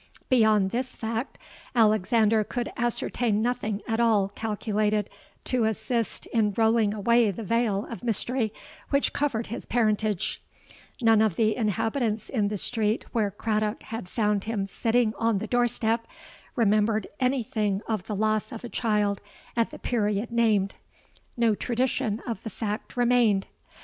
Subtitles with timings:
[0.29, 1.37] Beyond this fact
[1.75, 5.11] Alexander could ascertain nothing at all calculated
[5.43, 8.51] to assist in rolling away the veil of mystery
[8.89, 10.41] which covered his parentage:
[11.03, 15.45] none of the inhabitants in the street where Craddock had found him sitting on the
[15.45, 16.07] door step,
[16.55, 19.21] remembered any thing of the loss of a child
[19.55, 23.45] at the period named;—no tradition of the fact remained.